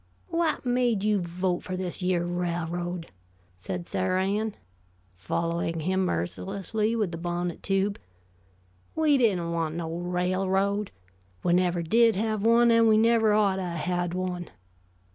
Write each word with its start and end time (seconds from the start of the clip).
"Whut 0.31 0.65
made 0.65 1.03
you 1.03 1.19
vote 1.21 1.61
for 1.61 1.77
this 1.77 2.01
yere 2.01 2.25
railroad?" 2.25 3.11
said 3.55 3.85
Sarah 3.85 4.25
Ann, 4.25 4.55
following 5.15 5.81
him 5.81 6.05
mercilessly 6.05 6.95
with 6.95 7.11
the 7.11 7.19
bonnet 7.19 7.61
tube. 7.61 7.99
"We 8.95 9.15
didn't 9.19 9.51
want 9.51 9.75
no 9.75 9.93
railroad. 9.95 10.89
We 11.43 11.53
never 11.53 11.83
did 11.83 12.15
have 12.15 12.41
one, 12.41 12.71
and 12.71 12.87
we 12.87 12.97
never 12.97 13.33
ought 13.33 13.57
to 13.57 13.61
a 13.61 13.65
had 13.77 14.15
one. 14.15 14.49